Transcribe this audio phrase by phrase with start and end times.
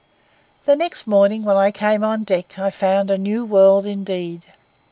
[0.65, 4.47] The next morning when I came on deck I found a new world indeed.